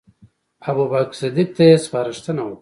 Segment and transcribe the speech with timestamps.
[0.69, 2.59] ابوبکر صدیق ته یې سپارښتنه وکړه.